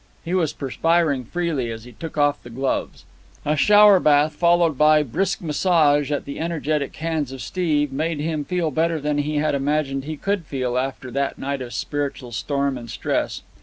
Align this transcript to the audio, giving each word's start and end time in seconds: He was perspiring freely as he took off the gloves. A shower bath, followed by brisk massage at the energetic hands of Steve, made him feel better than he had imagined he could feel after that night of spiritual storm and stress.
He 0.25 0.33
was 0.33 0.51
perspiring 0.51 1.25
freely 1.25 1.69
as 1.69 1.83
he 1.83 1.91
took 1.91 2.17
off 2.17 2.41
the 2.41 2.49
gloves. 2.49 3.05
A 3.45 3.55
shower 3.55 3.99
bath, 3.99 4.33
followed 4.33 4.75
by 4.75 5.03
brisk 5.03 5.41
massage 5.41 6.11
at 6.11 6.25
the 6.25 6.39
energetic 6.39 6.95
hands 6.95 7.31
of 7.31 7.39
Steve, 7.39 7.91
made 7.93 8.19
him 8.19 8.43
feel 8.43 8.71
better 8.71 8.99
than 8.99 9.19
he 9.19 9.35
had 9.35 9.53
imagined 9.53 10.05
he 10.05 10.17
could 10.17 10.45
feel 10.45 10.75
after 10.75 11.11
that 11.11 11.37
night 11.37 11.61
of 11.61 11.71
spiritual 11.71 12.31
storm 12.31 12.79
and 12.79 12.89
stress. 12.89 13.43